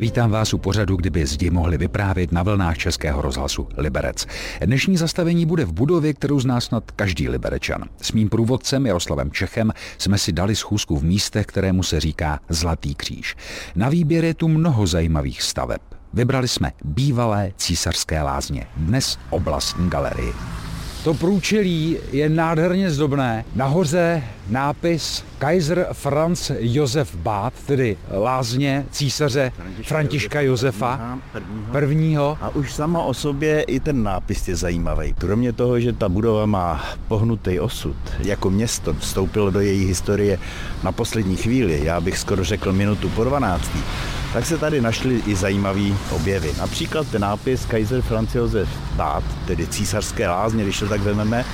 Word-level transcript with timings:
Vítám 0.00 0.30
vás 0.30 0.54
u 0.54 0.58
pořadu, 0.58 0.96
kdyby 0.96 1.26
zdi 1.26 1.50
mohli 1.50 1.78
vyprávět 1.78 2.32
na 2.32 2.42
vlnách 2.42 2.78
Českého 2.78 3.22
rozhlasu 3.22 3.68
Liberec. 3.76 4.26
Dnešní 4.60 4.96
zastavení 4.96 5.46
bude 5.46 5.64
v 5.64 5.72
budově, 5.72 6.14
kterou 6.14 6.40
zná 6.40 6.60
snad 6.60 6.90
každý 6.90 7.28
liberečan. 7.28 7.84
S 8.02 8.12
mým 8.12 8.28
průvodcem 8.28 8.86
Jaroslavem 8.86 9.30
Čechem 9.30 9.72
jsme 9.98 10.18
si 10.18 10.32
dali 10.32 10.56
schůzku 10.56 10.96
v 10.96 11.04
místech, 11.04 11.46
kterému 11.46 11.82
se 11.82 12.00
říká 12.00 12.40
Zlatý 12.48 12.94
kříž. 12.94 13.36
Na 13.76 13.88
výběr 13.88 14.24
je 14.24 14.34
tu 14.34 14.48
mnoho 14.48 14.86
zajímavých 14.86 15.42
staveb. 15.42 15.80
Vybrali 16.12 16.48
jsme 16.48 16.72
bývalé 16.84 17.52
císařské 17.56 18.22
lázně, 18.22 18.66
dnes 18.76 19.18
oblastní 19.30 19.90
galerii. 19.90 20.32
To 21.04 21.14
průčelí 21.14 21.98
je 22.12 22.28
nádherně 22.28 22.90
zdobné. 22.90 23.44
Nahoře 23.54 24.22
nápis 24.48 25.24
Kaiser 25.38 25.86
Franz 25.92 26.52
Josef 26.58 27.14
Bát, 27.14 27.52
tedy 27.66 27.96
lázně 28.10 28.86
císaře 28.90 29.52
Františka, 29.56 29.88
Františka 29.88 30.40
Josefa 30.40 31.18
prvního. 31.32 31.72
prvního. 31.72 32.38
A 32.40 32.48
už 32.48 32.72
sama 32.72 33.02
o 33.02 33.14
sobě 33.14 33.62
i 33.62 33.80
ten 33.80 34.02
nápis 34.02 34.48
je 34.48 34.56
zajímavý. 34.56 35.14
Kromě 35.14 35.52
toho, 35.52 35.80
že 35.80 35.92
ta 35.92 36.08
budova 36.08 36.46
má 36.46 36.84
pohnutý 37.08 37.60
osud, 37.60 37.96
jako 38.18 38.50
město 38.50 38.94
vstoupilo 38.94 39.50
do 39.50 39.60
její 39.60 39.86
historie 39.86 40.38
na 40.82 40.92
poslední 40.92 41.36
chvíli, 41.36 41.80
já 41.84 42.00
bych 42.00 42.18
skoro 42.18 42.44
řekl 42.44 42.72
minutu 42.72 43.08
po 43.08 43.24
12 43.24 43.70
tak 44.36 44.46
se 44.46 44.58
tady 44.58 44.80
našly 44.80 45.22
i 45.26 45.34
zajímavé 45.34 45.96
objevy. 46.10 46.52
Například 46.58 47.06
ten 47.08 47.22
nápis 47.22 47.66
Kaiser 47.66 48.02
Franz 48.02 48.34
Josef 48.34 48.68
Bát, 48.96 49.24
tedy 49.46 49.66
císařské 49.66 50.28
lázně, 50.28 50.64
když 50.64 50.78
to 50.78 50.88
tak 50.88 51.00
vezmeme, 51.00 51.44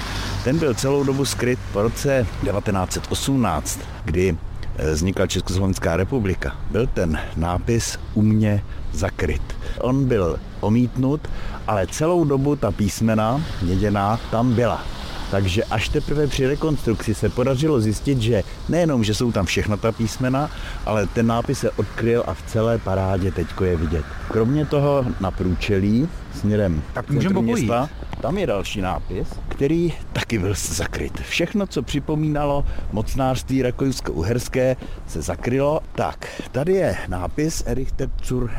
ten 0.45 0.59
byl 0.59 0.75
celou 0.75 1.05
dobu 1.05 1.25
skryt 1.25 1.59
po 1.73 1.83
roce 1.83 2.27
1918, 2.41 3.81
kdy 4.05 4.37
eh, 4.77 4.91
vznikla 4.93 5.27
Československá 5.27 5.97
republika. 5.97 6.57
Byl 6.71 6.87
ten 6.87 7.19
nápis 7.37 7.99
u 8.15 8.23
mě 8.23 8.65
zakryt. 8.93 9.43
On 9.81 10.05
byl 10.05 10.39
omítnut, 10.61 11.29
ale 11.67 11.87
celou 11.87 12.25
dobu 12.25 12.57
ta 12.57 12.71
písmena 12.71 13.45
měděná 13.63 14.21
tam 14.31 14.55
byla. 14.55 14.85
Takže 15.33 15.65
až 15.65 15.89
teprve 15.89 16.27
při 16.27 16.47
rekonstrukci 16.47 17.15
se 17.15 17.29
podařilo 17.29 17.81
zjistit, 17.81 18.21
že 18.21 18.43
nejenom, 18.69 19.05
že 19.05 19.15
jsou 19.15 19.33
tam 19.33 19.47
všechna 19.47 19.77
ta 19.77 19.93
písmena, 19.93 20.51
ale 20.87 21.07
ten 21.07 21.27
nápis 21.27 21.59
se 21.59 21.71
odkryl 21.71 22.25
a 22.27 22.35
v 22.35 22.43
celé 22.43 22.79
parádě 22.79 23.33
teďko 23.33 23.65
je 23.65 23.77
vidět. 23.77 24.05
Kromě 24.29 24.67
toho 24.67 25.05
na 25.21 25.31
průčelí 25.31 26.09
směrem 26.35 26.83
tak 26.93 27.11
můžeme 27.11 27.43
města, 27.43 27.89
tam 28.21 28.39
je 28.39 28.47
další 28.47 28.81
nápis, 28.81 29.29
který 29.49 29.93
taky 30.13 30.39
byl 30.39 30.55
zakryt. 30.55 31.21
Všechno, 31.21 31.67
co 31.67 31.83
připomínalo 31.83 32.65
mocnářství 32.93 33.63
rakousko-uherské, 33.63 34.77
se 35.07 35.23
zakrylo. 35.23 35.81
Tak, 35.95 36.43
tady 36.51 36.73
je 36.73 36.97
nápis 37.09 37.63
Erichter 37.67 38.11
zur 38.25 38.51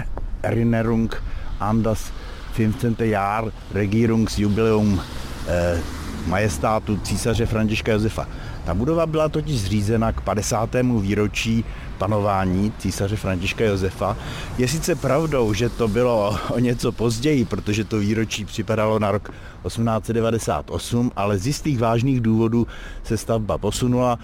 Erinnerung 0.43 1.23
an 1.59 1.83
das 1.83 2.11
15. 2.57 2.99
Jahr 2.99 3.51
Regierungsjubileum 3.73 5.01
eh, 5.47 6.02
majestátu 6.27 6.97
císaře 6.97 7.45
Františka 7.45 7.91
Josefa. 7.91 8.27
Ta 8.65 8.73
budova 8.73 9.05
byla 9.05 9.29
totiž 9.29 9.59
zřízena 9.59 10.11
k 10.11 10.21
50. 10.21 10.75
výročí 11.01 11.65
panování 11.97 12.73
císaře 12.77 13.15
Františka 13.15 13.63
Josefa. 13.63 14.17
Je 14.57 14.67
sice 14.67 14.95
pravdou, 14.95 15.53
že 15.53 15.69
to 15.69 15.87
bylo 15.87 16.37
o 16.49 16.59
něco 16.59 16.91
později, 16.91 17.45
protože 17.45 17.83
to 17.83 17.99
výročí 17.99 18.45
připadalo 18.45 18.99
na 18.99 19.11
rok 19.11 19.29
1898, 19.67 21.11
ale 21.15 21.37
z 21.37 21.47
jistých 21.47 21.79
vážných 21.79 22.21
důvodů 22.21 22.67
se 23.03 23.17
stavba 23.17 23.57
posunula, 23.57 24.19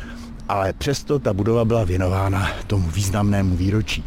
ale 0.50 0.74
přesto 0.74 1.20
ta 1.20 1.34
budova 1.34 1.66
byla 1.66 1.84
věnována 1.84 2.52
tomu 2.68 2.90
významnému 2.90 3.56
výročí. 3.56 4.04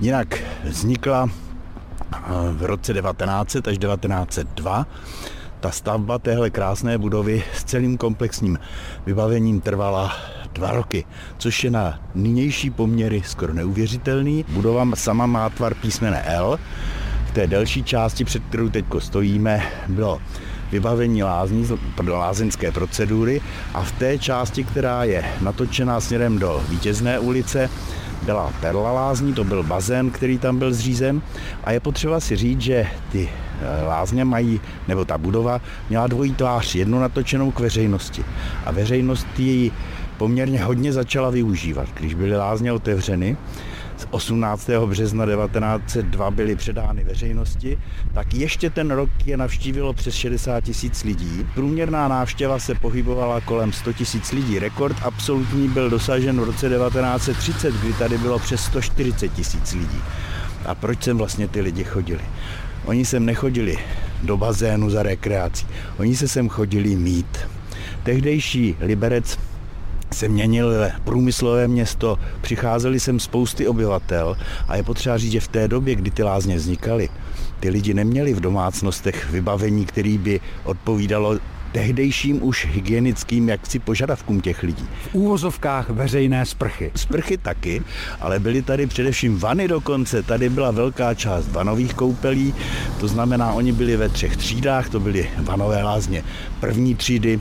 Jinak 0.00 0.38
vznikla 0.64 1.28
eh, 1.28 2.18
v 2.52 2.62
roce 2.62 2.94
1900 2.94 3.68
až 3.68 3.78
1902 3.78 4.86
ta 5.60 5.70
stavba 5.70 6.18
téhle 6.18 6.50
krásné 6.50 6.98
budovy 6.98 7.42
s 7.54 7.64
celým 7.64 7.96
komplexním 7.96 8.58
vybavením 9.06 9.60
trvala 9.60 10.16
dva 10.52 10.72
roky, 10.72 11.04
což 11.38 11.64
je 11.64 11.70
na 11.70 12.00
nynější 12.14 12.70
poměry 12.70 13.22
skoro 13.26 13.54
neuvěřitelný. 13.54 14.44
Budova 14.48 14.86
sama 14.94 15.26
má 15.26 15.50
tvar 15.50 15.74
písmene 15.74 16.22
L. 16.22 16.58
V 17.26 17.30
té 17.30 17.46
delší 17.46 17.82
části, 17.82 18.24
před 18.24 18.42
kterou 18.48 18.68
teď 18.68 18.84
stojíme, 18.98 19.62
bylo 19.88 20.20
vybavení 20.72 21.22
lázní, 21.22 21.66
lázeňské 22.08 22.72
procedury 22.72 23.40
a 23.74 23.82
v 23.82 23.92
té 23.92 24.18
části, 24.18 24.64
která 24.64 25.04
je 25.04 25.24
natočená 25.40 26.00
směrem 26.00 26.38
do 26.38 26.62
Vítězné 26.68 27.18
ulice, 27.18 27.70
byla 28.28 28.52
perla 28.60 28.92
lázní, 28.92 29.32
to 29.32 29.44
byl 29.44 29.62
bazén, 29.62 30.10
který 30.10 30.38
tam 30.38 30.58
byl 30.58 30.72
zřízen 30.72 31.22
a 31.64 31.72
je 31.72 31.80
potřeba 31.80 32.20
si 32.20 32.36
říct, 32.36 32.60
že 32.60 32.86
ty 33.12 33.28
eh, 33.28 33.84
lázně 33.84 34.24
mají, 34.24 34.60
nebo 34.88 35.04
ta 35.04 35.18
budova 35.18 35.60
měla 35.88 36.06
dvojí 36.06 36.34
tvář, 36.34 36.74
jednu 36.74 37.00
natočenou 37.00 37.50
k 37.50 37.60
veřejnosti 37.60 38.24
a 38.66 38.72
veřejnost 38.72 39.26
ji 39.38 39.72
poměrně 40.18 40.60
hodně 40.64 40.92
začala 40.92 41.30
využívat. 41.30 41.88
Když 41.94 42.14
byly 42.14 42.36
lázně 42.36 42.72
otevřeny, 42.72 43.36
18. 44.10 44.70
března 44.86 45.26
1902 45.26 46.30
byly 46.30 46.56
předány 46.56 47.04
veřejnosti, 47.04 47.78
tak 48.14 48.34
ještě 48.34 48.70
ten 48.70 48.90
rok 48.90 49.10
je 49.26 49.36
navštívilo 49.36 49.92
přes 49.92 50.14
60 50.14 50.60
tisíc 50.60 51.04
lidí. 51.04 51.46
Průměrná 51.54 52.08
návštěva 52.08 52.58
se 52.58 52.74
pohybovala 52.74 53.40
kolem 53.40 53.72
100 53.72 53.92
tisíc 53.92 54.32
lidí. 54.32 54.58
Rekord 54.58 54.96
absolutní 55.02 55.68
byl 55.68 55.90
dosažen 55.90 56.40
v 56.40 56.44
roce 56.44 56.68
1930, 56.68 57.74
kdy 57.74 57.92
tady 57.92 58.18
bylo 58.18 58.38
přes 58.38 58.64
140 58.64 59.28
tisíc 59.28 59.72
lidí. 59.72 60.00
A 60.66 60.74
proč 60.74 61.02
sem 61.02 61.18
vlastně 61.18 61.48
ty 61.48 61.60
lidi 61.60 61.84
chodili? 61.84 62.22
Oni 62.84 63.04
sem 63.04 63.24
nechodili 63.24 63.78
do 64.22 64.36
bazénu 64.36 64.90
za 64.90 65.02
rekreací, 65.02 65.66
oni 65.98 66.16
se 66.16 66.28
sem 66.28 66.48
chodili 66.48 66.96
mít. 66.96 67.38
Tehdejší 68.02 68.76
Liberec 68.80 69.38
se 70.10 70.28
měnil 70.28 70.72
průmyslové 71.04 71.68
město, 71.68 72.18
přicházeli 72.40 73.00
sem 73.00 73.20
spousty 73.20 73.68
obyvatel 73.68 74.36
a 74.68 74.76
je 74.76 74.82
potřeba 74.82 75.18
říct, 75.18 75.32
že 75.32 75.40
v 75.40 75.48
té 75.48 75.68
době, 75.68 75.94
kdy 75.94 76.10
ty 76.10 76.22
lázně 76.22 76.56
vznikaly, 76.56 77.08
ty 77.60 77.70
lidi 77.70 77.94
neměli 77.94 78.34
v 78.34 78.40
domácnostech 78.40 79.30
vybavení, 79.30 79.86
který 79.86 80.18
by 80.18 80.40
odpovídalo 80.64 81.38
tehdejším 81.72 82.42
už 82.42 82.66
hygienickým 82.66 83.48
jaksi 83.48 83.78
požadavkům 83.78 84.40
těch 84.40 84.62
lidí. 84.62 84.88
V 85.10 85.14
úvozovkách 85.14 85.90
veřejné 85.90 86.46
sprchy. 86.46 86.90
Sprchy 86.96 87.38
taky, 87.38 87.82
ale 88.20 88.38
byly 88.38 88.62
tady 88.62 88.86
především 88.86 89.38
vany 89.38 89.68
dokonce. 89.68 90.22
Tady 90.22 90.48
byla 90.48 90.70
velká 90.70 91.14
část 91.14 91.48
vanových 91.48 91.94
koupelí, 91.94 92.54
to 93.00 93.08
znamená, 93.08 93.52
oni 93.52 93.72
byli 93.72 93.96
ve 93.96 94.08
třech 94.08 94.36
třídách, 94.36 94.88
to 94.88 95.00
byly 95.00 95.30
vanové 95.38 95.82
lázně 95.82 96.24
první 96.60 96.94
třídy, 96.94 97.40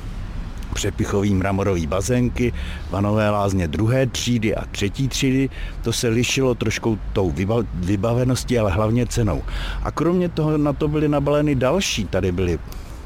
přepichový 0.78 1.34
mramorový 1.34 1.88
bazénky, 1.88 2.54
vanové 2.90 3.30
lázně 3.30 3.68
druhé 3.68 4.06
třídy 4.06 4.56
a 4.56 4.66
třetí 4.66 5.08
třídy. 5.08 5.50
To 5.82 5.94
se 5.94 6.08
lišilo 6.08 6.56
trošku 6.56 7.00
tou 7.14 7.34
vybaveností, 7.74 8.60
ale 8.60 8.72
hlavně 8.72 9.06
cenou. 9.06 9.42
A 9.84 9.92
kromě 9.92 10.30
toho 10.30 10.58
na 10.58 10.74
to 10.74 10.88
byly 10.88 11.08
nabaleny 11.10 11.56
další. 11.56 12.06
Tady 12.06 12.32
byly 12.32 12.60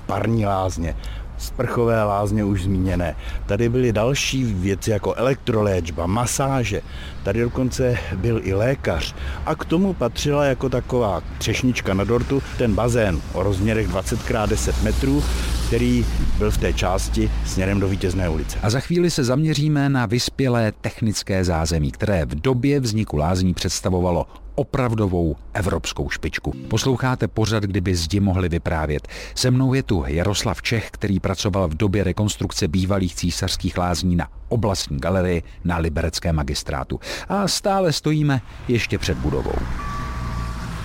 parní 0.06 0.46
lázně, 0.46 0.96
sprchové 1.38 2.04
lázně 2.04 2.44
už 2.44 2.64
zmíněné. 2.64 3.16
Tady 3.46 3.70
byly 3.70 3.94
další 3.94 4.44
věci 4.44 4.92
jako 4.92 5.16
elektroléčba, 5.16 6.08
masáže. 6.08 6.82
Tady 7.24 7.42
dokonce 7.42 7.98
byl 8.16 8.42
i 8.44 8.54
lékař. 8.54 9.16
A 9.46 9.56
k 9.56 9.66
tomu 9.66 9.94
patřila 9.94 10.46
jako 10.46 10.70
taková 10.70 11.22
třešnička 11.38 11.94
na 11.94 12.04
dortu 12.04 12.44
ten 12.58 12.76
bazén 12.76 13.22
o 13.34 13.44
rozměrech 13.44 13.88
20x10 13.88 14.84
metrů, 14.84 15.24
který 15.72 16.06
byl 16.38 16.52
v 16.52 16.58
té 16.58 16.74
části 16.74 17.32
směrem 17.46 17.80
do 17.80 17.88
Vítězné 17.88 18.30
ulice. 18.30 18.60
A 18.64 18.70
za 18.70 18.80
chvíli 18.80 19.12
se 19.12 19.24
zaměříme 19.24 19.90
na 19.90 20.06
vyspělé 20.06 20.72
technické 20.82 21.44
zázemí, 21.44 21.92
které 21.92 22.26
v 22.26 22.42
době 22.42 22.80
vzniku 22.80 23.18
lázní 23.18 23.54
představovalo 23.54 24.28
opravdovou 24.56 25.36
evropskou 25.54 26.10
špičku. 26.10 26.54
Posloucháte 26.68 27.28
pořad, 27.28 27.64
kdyby 27.64 27.96
zdi 27.96 28.20
mohli 28.20 28.50
vyprávět. 28.50 29.08
Se 29.36 29.52
mnou 29.52 29.74
je 29.74 29.84
tu 29.84 30.04
Jaroslav 30.08 30.62
Čech, 30.62 30.92
který 30.92 31.20
pracoval 31.20 31.68
v 31.68 31.76
době 31.76 32.04
rekonstrukce 32.04 32.68
bývalých 32.68 33.16
císařských 33.16 33.78
lázní 33.78 34.16
na 34.16 34.28
oblastní 34.50 34.98
galerii 35.00 35.44
na 35.64 35.78
Libereckém 35.78 36.36
magistrátu. 36.36 37.00
A 37.30 37.48
stále 37.48 37.94
stojíme 37.94 38.42
ještě 38.68 38.98
před 38.98 39.18
budovou. 39.18 39.56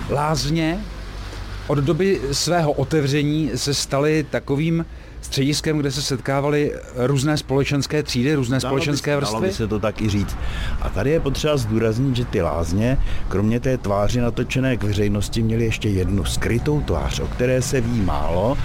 Lázně 0.09 0.79
od 1.67 1.77
doby 1.77 2.21
svého 2.31 2.71
otevření 2.71 3.51
se 3.55 3.73
staly 3.73 4.25
takovým 4.29 4.85
střediskem, 5.27 5.77
kde 5.77 5.91
se 5.91 6.01
setkávaly 6.01 6.73
různé 6.95 7.37
společenské 7.37 8.03
třídy, 8.03 8.35
různé 8.35 8.59
dalo 8.59 8.69
společenské 8.69 9.15
by, 9.15 9.21
vrstvy? 9.21 9.33
Dalo 9.33 9.45
by 9.45 9.53
se 9.53 9.67
to 9.67 9.79
tak 9.79 10.01
i 10.01 10.09
říct. 10.09 10.35
A 10.81 10.89
tady 10.89 11.09
je 11.09 11.19
potřeba 11.19 11.57
zdůraznit, 11.57 12.15
že 12.15 12.25
ty 12.25 12.41
lázně, 12.41 12.97
kromě 13.27 13.59
té 13.59 13.77
tváři 13.77 14.21
natočené 14.21 14.77
k 14.77 14.83
veřejnosti, 14.83 15.43
měly 15.43 15.65
ještě 15.65 15.89
jednu 15.89 16.25
skrytou 16.25 16.81
tvář, 16.81 17.19
o 17.19 17.27
které 17.27 17.61
se 17.61 17.81
ví 17.81 18.01
málo 18.01 18.57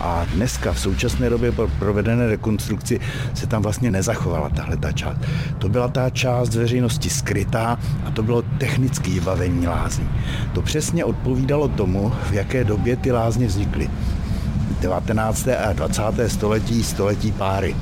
a 0.00 0.26
dneska 0.34 0.72
v 0.72 0.80
současné 0.80 1.30
době 1.30 1.52
po 1.52 1.70
provedené 1.78 2.28
rekonstrukci 2.28 3.00
se 3.34 3.46
tam 3.46 3.62
vlastně 3.62 3.90
nezachovala 3.90 4.48
tahle 4.48 4.76
ta 4.76 4.92
část. 4.92 5.18
To 5.58 5.68
byla 5.68 5.88
ta 5.88 6.10
část 6.10 6.54
veřejnosti 6.54 7.10
skrytá 7.10 7.78
a 8.04 8.10
to 8.10 8.22
bylo 8.22 8.42
technické 8.42 9.10
vybavení 9.10 9.66
lázní. 9.66 10.08
To 10.54 10.62
přesně 10.62 11.04
odpovídalo 11.04 11.68
tomu, 11.68 12.12
v 12.30 12.32
jaké 12.32 12.64
době 12.64 12.96
ty 12.96 13.12
lázně 13.12 13.46
vznikly. 13.46 13.90
19. 14.80 15.48
a 15.48 15.72
20. 15.72 16.02
století, 16.26 16.82
století 16.82 17.32
páry. 17.32 17.76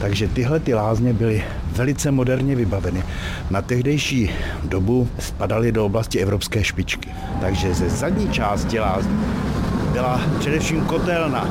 Takže 0.00 0.28
tyhle 0.28 0.60
ty 0.60 0.74
lázně 0.74 1.12
byly 1.12 1.44
velice 1.76 2.10
moderně 2.10 2.56
vybaveny. 2.56 3.02
Na 3.50 3.62
tehdejší 3.62 4.30
dobu 4.64 5.08
spadaly 5.18 5.72
do 5.72 5.86
oblasti 5.86 6.18
evropské 6.18 6.64
špičky. 6.64 7.10
Takže 7.40 7.74
ze 7.74 7.90
zadní 7.90 8.28
části 8.28 8.80
lázní 8.80 9.18
byla 9.92 10.20
především 10.38 10.80
kotelna. 10.80 11.48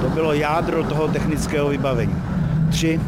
To 0.00 0.08
bylo 0.08 0.32
jádro 0.32 0.84
toho 0.84 1.08
technického 1.08 1.68
vybavení. 1.68 2.14
Tři 2.70 3.00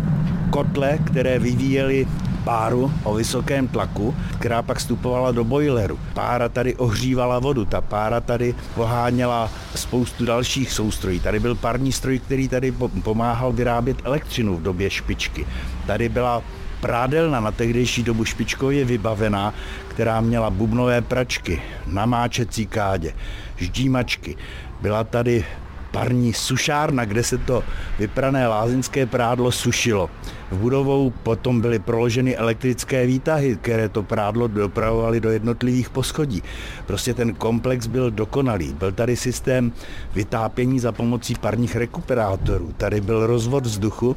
kotle, 0.50 0.99
které 1.05 1.38
vyvíjely 1.38 2.06
páru 2.44 2.93
o 3.05 3.14
vysokém 3.14 3.69
tlaku, 3.69 4.14
která 4.38 4.62
pak 4.62 4.79
vstupovala 4.79 5.32
do 5.32 5.44
boileru. 5.44 5.99
Pára 6.14 6.49
tady 6.49 6.76
ohřívala 6.76 7.38
vodu, 7.38 7.64
ta 7.64 7.81
pára 7.81 8.20
tady 8.20 8.55
poháněla 8.75 9.50
spoustu 9.75 10.25
dalších 10.25 10.73
soustrojí. 10.73 11.20
Tady 11.20 11.40
byl 11.40 11.55
parní 11.55 11.93
stroj, 11.93 12.19
který 12.19 12.49
tady 12.49 12.75
pomáhal 13.02 13.52
vyrábět 13.52 13.96
elektřinu 14.05 14.56
v 14.56 14.62
době 14.62 14.90
špičky. 14.90 15.46
Tady 15.87 16.08
byla 16.08 16.43
prádelna 16.81 17.40
na 17.40 17.50
tehdejší 17.50 18.02
dobu 18.02 18.25
špičkově 18.25 18.85
vybavená, 18.85 19.55
která 19.88 20.20
měla 20.20 20.50
bubnové 20.50 21.00
pračky, 21.00 21.62
namáčecí 21.87 22.67
kádě, 22.67 23.14
ždímačky. 23.56 24.37
Byla 24.81 25.05
tady 25.05 25.44
parní 25.90 26.32
sušárna, 26.32 27.05
kde 27.05 27.23
se 27.23 27.38
to 27.38 27.64
vyprané 27.99 28.49
lázeňské 28.49 29.06
prádlo 29.06 29.52
sušilo. 29.52 30.11
Budovou 30.53 31.11
potom 31.23 31.61
byly 31.61 31.79
proloženy 31.79 32.37
elektrické 32.37 33.06
výtahy, 33.06 33.56
které 33.61 33.89
to 33.89 34.03
prádlo 34.03 34.49
dopravovaly 34.49 35.21
do 35.21 35.31
jednotlivých 35.31 35.91
poschodí. 35.91 36.43
Prostě 36.87 37.15
ten 37.15 37.35
komplex 37.35 37.87
byl 37.87 38.11
dokonalý. 38.11 38.73
Byl 38.73 38.93
tady 38.93 39.17
systém 39.17 39.73
vytápění 40.15 40.81
za 40.81 40.93
pomocí 40.93 41.35
parních 41.35 41.77
rekuperátorů. 41.77 42.75
Tady 42.77 43.00
byl 43.00 43.27
rozvod 43.27 43.67
vzduchu. 43.67 44.17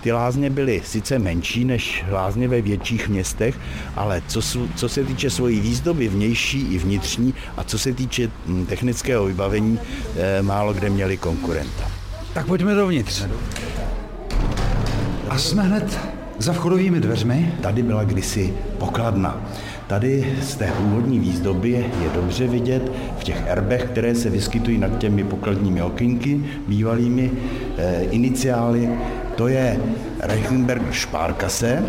Ty 0.00 0.12
lázně 0.12 0.50
byly 0.50 0.82
sice 0.84 1.18
menší 1.18 1.64
než 1.64 2.04
lázně 2.10 2.48
ve 2.48 2.60
větších 2.60 3.08
městech, 3.08 3.58
ale 3.96 4.22
co, 4.26 4.40
co 4.76 4.88
se 4.88 5.04
týče 5.04 5.30
svojí 5.30 5.60
výzdoby 5.60 6.08
vnější 6.08 6.74
i 6.74 6.78
vnitřní 6.78 7.34
a 7.56 7.64
co 7.64 7.78
se 7.78 7.92
týče 7.92 8.30
hm, 8.46 8.66
technického 8.66 9.24
vybavení, 9.24 9.78
eh, 10.16 10.42
málo 10.42 10.72
kde 10.72 10.90
měli 10.90 11.16
konkurenta. 11.16 11.90
Tak 12.32 12.46
pojďme 12.46 12.74
dovnitř. 12.74 13.26
A 15.30 15.38
jsme 15.38 15.62
hned 15.62 15.98
za 16.38 16.52
vchodovými 16.52 17.00
dveřmi. 17.00 17.52
Tady 17.60 17.82
byla 17.82 18.04
kdysi 18.04 18.54
pokladna. 18.78 19.42
Tady 19.86 20.36
z 20.42 20.54
té 20.56 20.72
původní 20.78 21.18
výzdoby 21.18 21.70
je 21.70 22.10
dobře 22.14 22.46
vidět 22.46 22.92
v 23.18 23.24
těch 23.24 23.46
erbech, 23.46 23.84
které 23.84 24.14
se 24.14 24.30
vyskytují 24.30 24.78
nad 24.78 24.98
těmi 24.98 25.24
pokladními 25.24 25.82
okinky, 25.82 26.40
bývalými 26.68 27.30
e, 27.78 28.02
iniciály. 28.02 28.88
To 29.36 29.48
je 29.48 29.80
Reichenberg 30.20 30.94
Sparkasse. 30.94 31.84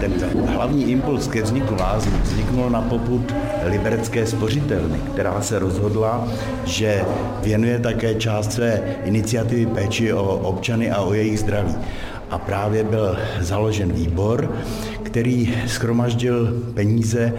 Ten 0.00 0.12
hlavní 0.46 0.90
impuls 0.90 1.26
ke 1.26 1.42
vzniku 1.42 1.74
lázní 1.80 2.12
vzniknul 2.22 2.70
na 2.70 2.82
poput 2.82 3.34
Liberecké 3.64 4.26
spořitelny, 4.26 4.98
která 5.12 5.42
se 5.42 5.58
rozhodla, 5.58 6.28
že 6.64 7.04
věnuje 7.42 7.78
také 7.78 8.14
část 8.14 8.52
své 8.52 8.82
iniciativy 9.04 9.66
péči 9.66 10.12
o 10.12 10.36
občany 10.36 10.90
a 10.90 11.00
o 11.00 11.12
jejich 11.12 11.40
zdraví 11.40 11.74
a 12.32 12.38
právě 12.38 12.84
byl 12.84 13.16
založen 13.40 13.92
výbor, 13.92 14.52
který 15.02 15.54
schromaždil 15.66 16.62
peníze 16.74 17.32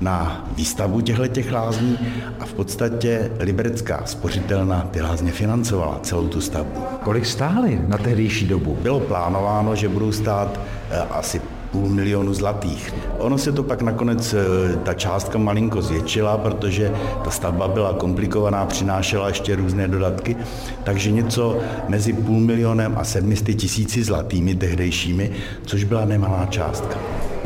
na 0.00 0.46
výstavbu 0.56 1.00
těchto 1.00 1.22
lázní 1.52 1.98
a 2.40 2.44
v 2.46 2.52
podstatě 2.52 3.30
Liberecká 3.40 4.02
spořitelna 4.04 4.88
ty 4.90 5.00
lázně 5.00 5.32
financovala 5.32 6.00
celou 6.02 6.28
tu 6.28 6.40
stavbu. 6.40 6.80
Kolik 7.02 7.26
stály 7.26 7.80
na 7.86 7.98
tehdejší 7.98 8.46
dobu? 8.46 8.78
Bylo 8.82 9.00
plánováno, 9.00 9.76
že 9.76 9.88
budou 9.88 10.12
stát 10.12 10.60
eh, 10.90 10.98
asi 11.10 11.40
půl 11.76 11.88
milionu 11.88 12.34
zlatých. 12.34 12.94
Ono 13.18 13.38
se 13.38 13.52
to 13.52 13.62
pak 13.62 13.82
nakonec, 13.82 14.34
eh, 14.34 14.76
ta 14.76 14.94
částka 14.94 15.38
malinko 15.38 15.82
zvětšila, 15.82 16.38
protože 16.38 16.92
ta 17.24 17.30
stavba 17.30 17.68
byla 17.68 17.92
komplikovaná, 17.92 18.66
přinášela 18.66 19.28
ještě 19.28 19.56
různé 19.56 19.88
dodatky, 19.88 20.36
takže 20.84 21.10
něco 21.10 21.58
mezi 21.88 22.12
půl 22.12 22.40
milionem 22.40 22.94
a 22.98 23.04
sedmisty 23.04 23.54
tisíci 23.54 24.04
zlatými 24.04 24.54
tehdejšími, 24.54 25.30
což 25.66 25.84
byla 25.84 26.04
nemalá 26.04 26.46
částka. 26.46 26.96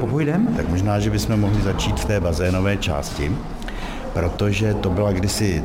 Popojdem? 0.01 0.47
Tak 0.57 0.69
možná, 0.69 1.01
že 1.01 1.11
bychom 1.11 1.41
mohli 1.41 1.63
začít 1.63 2.01
v 2.01 2.05
té 2.05 2.21
bazénové 2.21 2.77
části, 2.77 3.33
protože 4.13 4.75
to 4.75 4.91
byla 4.91 5.13
kdysi 5.13 5.63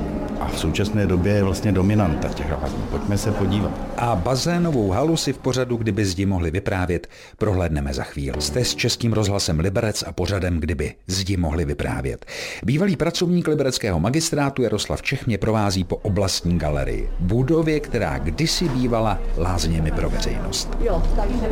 v 0.56 0.60
současné 0.60 1.07
době 1.07 1.34
je 1.34 1.44
vlastně 1.44 1.72
dominanta 1.72 2.28
těch 2.28 2.52
lázní. 2.52 2.84
Pojďme 2.92 3.18
se 3.18 3.31
podívat. 3.31 3.72
A 3.98 4.16
bazénovou 4.16 4.90
halu 4.92 5.18
si 5.18 5.34
v 5.34 5.38
pořadu 5.38 5.78
Kdyby 5.78 6.06
zdi 6.06 6.25
mohli 6.25 6.52
vyprávět 6.52 7.07
prohlédneme 7.38 7.94
za 7.94 8.04
chvíli. 8.04 8.42
Jste 8.42 8.66
s 8.66 8.75
Českým 8.75 9.13
rozhlasem 9.13 9.60
Liberec 9.60 10.04
a 10.07 10.12
pořadem 10.12 10.60
Kdyby 10.60 10.94
zdi 11.07 11.38
mohli 11.38 11.66
vyprávět. 11.66 12.25
Bývalý 12.63 12.96
pracovník 12.96 13.48
libereckého 13.48 14.00
magistrátu 14.00 14.62
Jaroslav 14.62 15.02
Čech 15.02 15.28
mě 15.28 15.38
provází 15.38 15.84
po 15.84 15.96
oblastní 15.96 16.57
galerii. 16.57 17.10
Budově, 17.19 17.80
která 17.80 18.18
kdysi 18.18 18.69
bývala 18.69 19.19
lázněmi 19.38 19.92
pro 19.92 20.10
veřejnost. 20.10 20.78
Jo, 20.80 21.04
takže 21.16 21.48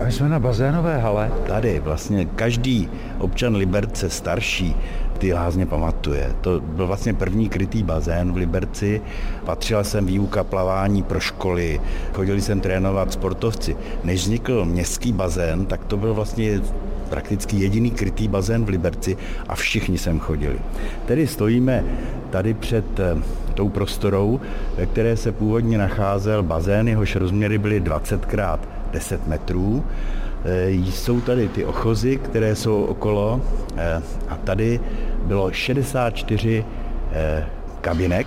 a 0.00 0.04
my 0.04 0.12
jsme 0.12 0.28
na 0.28 0.38
bazénové 0.38 0.98
hale. 0.98 1.32
Tady 1.46 1.80
vlastně 1.80 2.24
každý 2.24 2.88
občan 3.18 3.56
Liberce 3.56 4.10
starší 4.10 4.76
ty 5.18 5.32
lázně 5.32 5.66
pamatuje. 5.66 6.32
To 6.40 6.60
byl 6.60 6.86
vlastně 6.86 7.14
první 7.14 7.48
krytý 7.48 7.82
bazén 7.82 8.32
v 8.32 8.36
Liberci. 8.36 9.02
Patřila 9.44 9.84
jsem 9.84 10.06
výuka 10.06 10.44
plavání 10.44 11.02
pro 11.02 11.20
školy, 11.20 11.80
chodili 12.12 12.40
jsem 12.40 12.60
trénovat 12.60 13.12
sportovci. 13.12 13.76
Než 14.04 14.20
vznikl 14.20 14.64
městský 14.64 15.12
bazén, 15.12 15.66
tak 15.66 15.84
to 15.84 15.96
byl 15.96 16.14
vlastně 16.14 16.60
prakticky 17.10 17.56
jediný 17.56 17.90
krytý 17.90 18.28
bazén 18.28 18.64
v 18.64 18.68
Liberci 18.68 19.16
a 19.48 19.54
všichni 19.54 19.98
sem 19.98 20.20
chodili. 20.20 20.58
Tedy 21.06 21.26
stojíme 21.26 21.84
tady 22.30 22.54
před 22.54 23.00
eh, 23.00 23.22
tou 23.54 23.68
prostorou, 23.68 24.40
ve 24.76 24.86
které 24.86 25.16
se 25.16 25.32
původně 25.32 25.78
nacházel 25.78 26.42
bazén, 26.42 26.88
jehož 26.88 27.16
rozměry 27.16 27.58
byly 27.58 27.80
20 27.80 28.26
krát 28.26 28.77
10 28.92 29.26
metrů. 29.26 29.84
E, 30.44 30.70
jsou 30.70 31.20
tady 31.20 31.48
ty 31.48 31.64
ochozy, 31.64 32.16
které 32.16 32.54
jsou 32.54 32.84
okolo 32.84 33.40
e, 33.76 34.02
a 34.28 34.36
tady 34.36 34.80
bylo 35.24 35.52
64 35.52 36.64
e, 37.12 37.46
kabinek, 37.80 38.26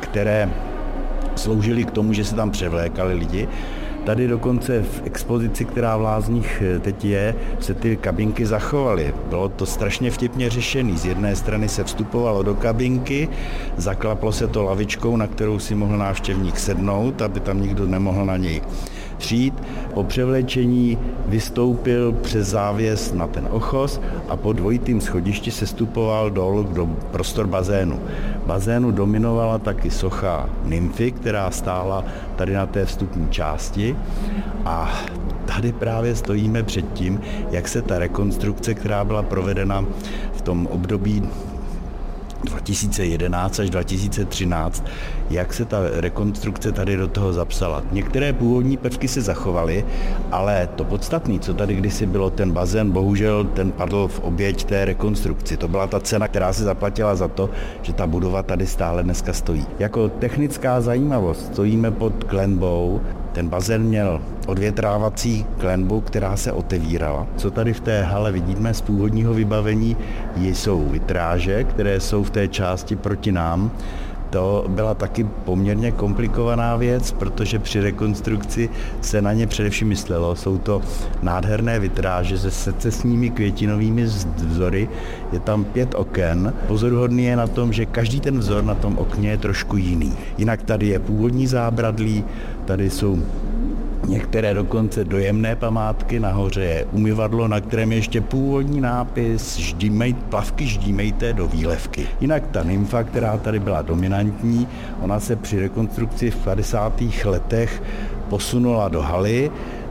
které 0.00 0.50
sloužily 1.36 1.84
k 1.84 1.90
tomu, 1.90 2.12
že 2.12 2.24
se 2.24 2.34
tam 2.34 2.50
převlékali 2.50 3.14
lidi. 3.14 3.48
Tady 4.04 4.28
dokonce 4.28 4.82
v 4.82 5.02
expozici, 5.04 5.64
která 5.64 5.96
v 5.96 6.00
Lázních 6.00 6.62
teď 6.80 7.04
je, 7.04 7.34
se 7.60 7.74
ty 7.74 7.96
kabinky 7.96 8.46
zachovaly. 8.46 9.14
Bylo 9.28 9.48
to 9.48 9.66
strašně 9.66 10.10
vtipně 10.10 10.50
řešený. 10.50 10.98
Z 10.98 11.04
jedné 11.06 11.36
strany 11.36 11.68
se 11.68 11.84
vstupovalo 11.84 12.42
do 12.42 12.54
kabinky, 12.54 13.28
zaklaplo 13.76 14.32
se 14.32 14.46
to 14.46 14.62
lavičkou, 14.62 15.16
na 15.16 15.26
kterou 15.26 15.58
si 15.58 15.74
mohl 15.74 15.98
návštěvník 15.98 16.58
sednout, 16.58 17.22
aby 17.22 17.40
tam 17.40 17.62
nikdo 17.62 17.86
nemohl 17.86 18.24
na 18.24 18.36
něj 18.36 18.62
přijít. 19.22 19.54
Po 19.94 20.04
převlečení 20.04 20.98
vystoupil 21.26 22.12
přes 22.12 22.48
závěs 22.48 23.12
na 23.14 23.26
ten 23.26 23.46
ochos 23.50 24.00
a 24.28 24.36
po 24.36 24.52
dvojitým 24.52 25.00
schodišti 25.00 25.50
se 25.50 25.66
stupoval 25.66 26.30
dolů 26.30 26.62
do 26.62 26.86
prostor 26.86 27.46
bazénu. 27.46 28.00
Bazénu 28.46 28.90
dominovala 28.90 29.58
taky 29.58 29.90
socha 29.90 30.50
nymfy, 30.64 31.10
která 31.10 31.50
stála 31.50 32.04
tady 32.36 32.52
na 32.54 32.66
té 32.66 32.84
vstupní 32.84 33.28
části 33.30 33.96
a 34.64 34.90
tady 35.46 35.72
právě 35.72 36.16
stojíme 36.16 36.62
před 36.62 36.92
tím, 36.92 37.20
jak 37.50 37.68
se 37.68 37.82
ta 37.82 37.98
rekonstrukce, 37.98 38.74
která 38.74 39.04
byla 39.04 39.22
provedena 39.22 39.84
v 40.32 40.42
tom 40.42 40.66
období 40.66 41.22
2011 42.44 43.60
až 43.60 43.70
2013, 43.70 44.84
jak 45.30 45.54
se 45.54 45.64
ta 45.64 45.78
rekonstrukce 45.92 46.72
tady 46.72 46.96
do 46.96 47.08
toho 47.08 47.32
zapsala. 47.32 47.82
Některé 47.92 48.32
původní 48.32 48.76
prvky 48.76 49.08
se 49.08 49.20
zachovaly, 49.20 49.84
ale 50.30 50.68
to 50.76 50.84
podstatné, 50.84 51.38
co 51.38 51.54
tady 51.54 51.74
kdysi 51.74 52.06
bylo 52.06 52.30
ten 52.30 52.52
bazén, 52.52 52.90
bohužel 52.90 53.44
ten 53.44 53.72
padl 53.72 54.08
v 54.08 54.20
oběť 54.20 54.64
té 54.64 54.84
rekonstrukci. 54.84 55.56
To 55.56 55.68
byla 55.68 55.86
ta 55.86 56.00
cena, 56.00 56.28
která 56.28 56.52
se 56.52 56.64
zaplatila 56.64 57.16
za 57.16 57.28
to, 57.28 57.50
že 57.82 57.92
ta 57.92 58.06
budova 58.06 58.42
tady 58.42 58.66
stále 58.66 59.02
dneska 59.02 59.32
stojí. 59.32 59.66
Jako 59.78 60.08
technická 60.08 60.80
zajímavost 60.80 61.46
stojíme 61.46 61.90
pod 61.90 62.24
klenbou, 62.24 63.00
ten 63.32 63.48
bazén 63.48 63.82
měl 63.82 64.20
odvětrávací 64.46 65.46
klenbu, 65.58 66.00
která 66.00 66.36
se 66.36 66.52
otevírala. 66.52 67.26
Co 67.36 67.50
tady 67.50 67.72
v 67.72 67.80
té 67.80 68.02
hale 68.02 68.32
vidíme 68.32 68.74
z 68.74 68.80
původního 68.80 69.34
vybavení, 69.34 69.96
jsou 70.36 70.88
vitráže, 70.88 71.64
které 71.64 72.00
jsou 72.00 72.24
v 72.24 72.30
té 72.30 72.48
části 72.48 72.96
proti 72.96 73.32
nám. 73.32 73.70
To 74.30 74.64
byla 74.68 74.94
taky 74.94 75.24
poměrně 75.24 75.92
komplikovaná 75.92 76.76
věc, 76.76 77.12
protože 77.12 77.58
při 77.58 77.80
rekonstrukci 77.80 78.68
se 79.00 79.22
na 79.22 79.32
ně 79.32 79.46
především 79.46 79.88
myslelo. 79.88 80.36
Jsou 80.36 80.58
to 80.58 80.82
nádherné 81.22 81.78
vitráže 81.78 82.38
se 82.38 82.50
secesními 82.50 83.30
květinovými 83.30 84.04
vzory. 84.36 84.88
Je 85.32 85.40
tam 85.40 85.64
pět 85.64 85.94
oken. 85.94 86.54
Pozoruhodný 86.66 87.24
je 87.24 87.36
na 87.36 87.46
tom, 87.46 87.72
že 87.72 87.86
každý 87.86 88.20
ten 88.20 88.38
vzor 88.38 88.64
na 88.64 88.74
tom 88.74 88.98
okně 88.98 89.30
je 89.30 89.38
trošku 89.38 89.76
jiný. 89.76 90.12
Jinak 90.38 90.62
tady 90.62 90.86
je 90.86 90.98
původní 90.98 91.46
zábradlí, 91.46 92.24
tady 92.64 92.90
jsou 92.90 93.18
Některé 94.08 94.54
dokonce 94.54 95.04
dojemné 95.04 95.56
památky, 95.56 96.20
nahoře 96.20 96.64
je 96.64 96.84
umyvadlo, 96.92 97.48
na 97.48 97.60
kterém 97.60 97.92
je 97.92 97.98
ještě 97.98 98.20
původní 98.20 98.80
nápis 98.80 99.56
ždímej, 99.56 100.14
plavky 100.14 100.66
ždímejte 100.66 101.32
do 101.32 101.46
výlevky. 101.46 102.06
Jinak 102.20 102.42
ta 102.50 102.62
nymfa, 102.62 103.02
která 103.02 103.36
tady 103.36 103.58
byla 103.58 103.82
dominantní, 103.82 104.68
ona 105.00 105.20
se 105.20 105.36
při 105.36 105.60
rekonstrukci 105.60 106.30
v 106.30 106.36
50. 106.36 107.02
letech 107.24 107.82
posunula 108.28 108.88
do 108.88 109.02
haly, 109.02 109.50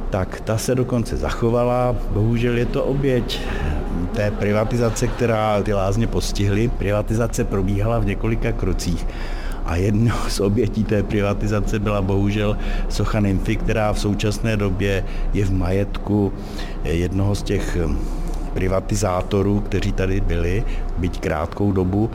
tak 0.10 0.42
ta 0.42 0.58
se 0.58 0.76
dokonce 0.76 1.18
zachovala. 1.18 1.96
Bohužel 2.10 2.58
je 2.58 2.66
to 2.66 2.84
oběť 2.84 3.40
té 4.14 4.32
privatizace, 4.32 5.08
která 5.08 5.64
ty 5.64 5.74
lázně 5.74 6.08
postihly. 6.08 6.68
Privatizace 6.68 7.44
probíhala 7.44 8.00
v 8.00 8.06
několika 8.06 8.52
krocích. 8.52 9.08
A 9.66 9.76
jednou 9.76 10.16
z 10.28 10.40
obětí 10.40 10.84
té 10.84 11.04
privatizace 11.04 11.80
byla 11.80 12.02
bohužel 12.02 12.58
socha 12.90 13.20
Nymfy, 13.20 13.56
která 13.56 13.94
v 13.94 14.00
současné 14.00 14.58
době 14.58 15.06
je 15.34 15.46
v 15.46 15.54
majetku 15.54 16.34
jednoho 16.84 17.36
z 17.36 17.44
těch 17.44 17.78
privatizátorů, 18.54 19.60
kteří 19.60 19.92
tady 19.92 20.22
byli, 20.22 20.64
byť 20.98 21.20
krátkou 21.20 21.72
dobu 21.72 22.10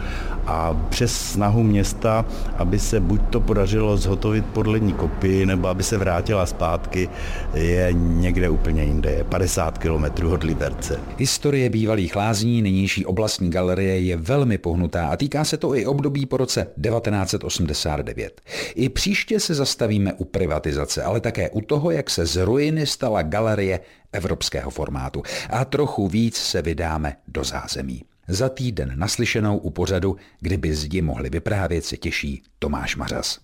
a 0.47 0.75
přes 0.89 1.31
snahu 1.31 1.63
města, 1.63 2.25
aby 2.57 2.79
se 2.79 3.01
buď 3.01 3.21
to 3.31 3.41
podařilo 3.41 3.97
zhotovit 3.97 4.47
podlední 4.47 4.93
kopii, 4.93 5.47
nebo 5.47 5.69
aby 5.69 5.83
se 5.83 5.99
vrátila 5.99 6.47
zpátky, 6.47 7.09
je 7.55 7.89
někde 7.93 8.49
úplně 8.49 8.85
jinde, 8.85 9.11
je 9.11 9.25
50 9.25 9.79
kilometrů 9.79 10.33
od 10.33 10.43
Liberce. 10.43 11.01
Historie 11.19 11.71
bývalých 11.71 12.17
lázní 12.17 12.63
nynější 12.63 13.07
oblastní 13.07 13.51
galerie 13.51 14.01
je 14.01 14.17
velmi 14.17 14.59
pohnutá 14.59 15.09
a 15.09 15.17
týká 15.17 15.45
se 15.45 15.57
to 15.57 15.75
i 15.75 15.87
období 15.87 16.27
po 16.27 16.37
roce 16.37 16.67
1989. 16.83 18.41
I 18.75 18.89
příště 18.89 19.41
se 19.41 19.55
zastavíme 19.55 20.13
u 20.13 20.25
privatizace, 20.25 21.03
ale 21.03 21.21
také 21.21 21.51
u 21.51 21.61
toho, 21.61 21.91
jak 21.91 22.11
se 22.11 22.27
z 22.27 22.37
ruiny 22.37 22.87
stala 22.87 23.23
galerie 23.23 23.81
evropského 24.13 24.71
formátu 24.71 25.23
a 25.51 25.65
trochu 25.65 26.09
víc 26.09 26.37
se 26.37 26.63
vydáme 26.63 27.17
do 27.29 27.45
zázemí. 27.45 28.03
Za 28.29 28.49
týden 28.49 28.93
naslyšenou 28.97 29.59
u 29.59 29.71
pořadu, 29.71 30.17
kdyby 30.41 30.75
zdi 30.75 31.03
mohli 31.03 31.31
vyprávět, 31.31 31.85
se 31.85 31.97
těší 31.97 32.43
Tomáš 32.59 32.97
Mařas. 32.97 33.39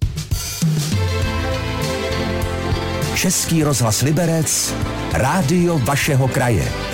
Český 3.15 3.63
rozhlas 3.63 4.03
Liberec, 4.03 4.75
rádio 5.13 5.79
vašeho 5.79 6.29
kraje. 6.29 6.92